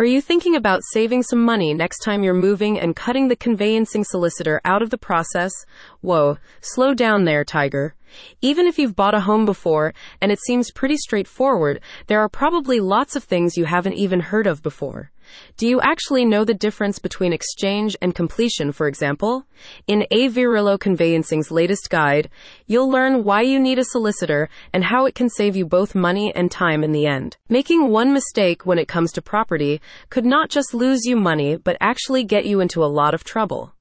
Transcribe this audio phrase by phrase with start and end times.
[0.00, 4.02] Are you thinking about saving some money next time you're moving and cutting the conveyancing
[4.02, 5.52] solicitor out of the process?
[6.00, 7.94] Whoa, slow down there, Tiger.
[8.40, 9.92] Even if you've bought a home before
[10.22, 14.46] and it seems pretty straightforward, there are probably lots of things you haven't even heard
[14.46, 15.10] of before.
[15.56, 19.46] Do you actually know the difference between exchange and completion, for example?
[19.86, 22.30] In AVRillo Conveyancing's latest guide,
[22.66, 26.34] you'll learn why you need a solicitor and how it can save you both money
[26.34, 27.36] and time in the end.
[27.48, 31.76] Making one mistake when it comes to property could not just lose you money, but
[31.80, 33.74] actually get you into a lot of trouble.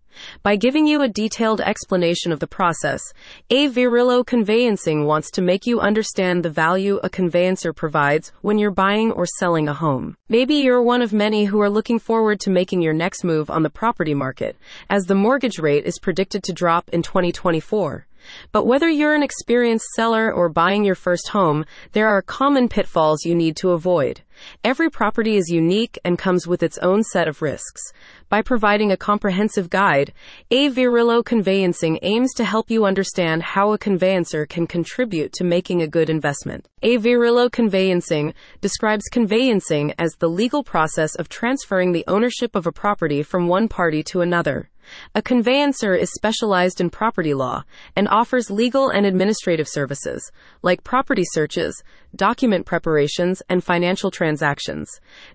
[0.44, 3.02] By giving you a detailed explanation of the process,
[3.50, 9.12] AVRillo Conveyancing wants to make you understand the value a conveyancer provides when you're buying
[9.12, 10.18] or selling a home.
[10.28, 13.64] Maybe you're one of many who are looking forward to making your next move on
[13.64, 14.58] the property market,
[14.90, 18.06] as the mortgage rate is predicted to drop in 2024.
[18.52, 23.26] But whether you're an experienced seller or buying your first home, there are common pitfalls
[23.26, 24.22] you need to avoid.
[24.64, 27.82] Every property is unique and comes with its own set of risks.
[28.30, 30.14] By providing a comprehensive guide,
[30.52, 35.88] AVRillo Conveyancing aims to help you understand how a conveyancer can contribute to making a
[35.88, 36.68] good investment.
[36.84, 43.24] AVRillo Conveyancing describes conveyancing as the legal process of transferring the ownership of a property
[43.24, 44.70] from one party to another.
[45.16, 47.64] A conveyancer is specialized in property law
[47.96, 50.32] and offers legal and administrative services,
[50.62, 51.84] like property searches,
[52.16, 54.90] document preparations, and financial transactions.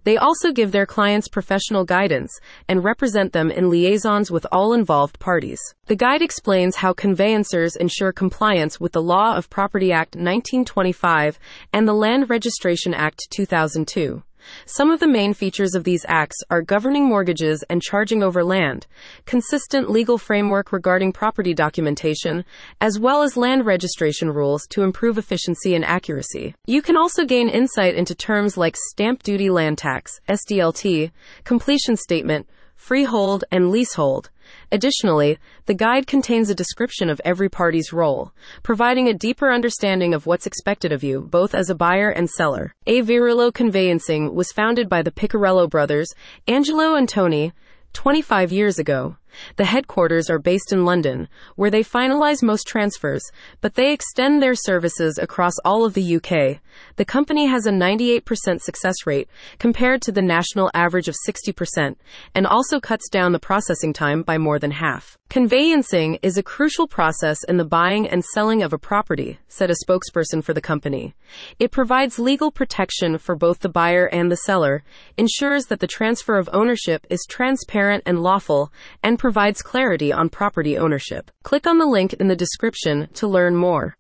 [0.05, 2.33] They also give their clients professional guidance
[2.69, 5.61] and represent them in liaisons with all involved parties.
[5.87, 11.39] The guide explains how conveyancers ensure compliance with the Law of Property Act 1925
[11.73, 14.23] and the Land Registration Act 2002.
[14.67, 18.87] Some of the main features of these acts are governing mortgages and charging over land,
[19.27, 22.45] consistent legal framework regarding property documentation,
[22.81, 26.55] as well as land registration rules to improve efficiency and accuracy.
[26.67, 31.11] You can also gain insight into terms like stamp duty land tax, SDLT,
[31.45, 34.31] completion statement, freehold, and leasehold.
[34.71, 40.27] Additionally, the guide contains a description of every party's role, providing a deeper understanding of
[40.27, 42.75] what's expected of you, both as a buyer and seller.
[42.87, 46.13] AVRillo Conveyancing was founded by the Piccirillo brothers,
[46.47, 47.53] Angelo and Tony,
[47.95, 49.17] 25 years ago.
[49.57, 53.23] The headquarters are based in London, where they finalize most transfers,
[53.61, 56.61] but they extend their services across all of the UK.
[56.97, 59.29] The company has a 98% success rate
[59.59, 61.97] compared to the national average of 60%
[62.35, 65.19] and also cuts down the processing time by more than half.
[65.31, 69.75] Conveyancing is a crucial process in the buying and selling of a property, said a
[69.85, 71.15] spokesperson for the company.
[71.59, 74.85] It provides legal protection for both the buyer and the seller,
[75.17, 80.77] ensures that the transfer of ownership is transparent and lawful, and provides clarity on property
[80.77, 81.31] ownership.
[81.45, 83.91] Click on the link in the description to learn more.